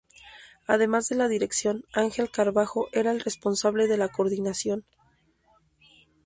[0.65, 4.83] Además de la dirección, Ángel Carbajo era el responsable de la coordinación.